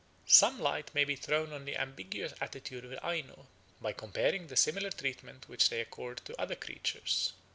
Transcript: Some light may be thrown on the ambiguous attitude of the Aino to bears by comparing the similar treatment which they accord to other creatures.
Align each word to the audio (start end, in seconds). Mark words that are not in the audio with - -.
Some 0.25 0.59
light 0.59 0.95
may 0.95 1.03
be 1.03 1.15
thrown 1.15 1.53
on 1.53 1.65
the 1.65 1.77
ambiguous 1.77 2.33
attitude 2.41 2.85
of 2.85 2.89
the 2.89 3.05
Aino 3.05 3.27
to 3.27 3.35
bears 3.35 3.47
by 3.81 3.91
comparing 3.93 4.47
the 4.47 4.55
similar 4.55 4.89
treatment 4.89 5.47
which 5.47 5.69
they 5.69 5.79
accord 5.79 6.21
to 6.25 6.41
other 6.41 6.55
creatures. 6.55 7.33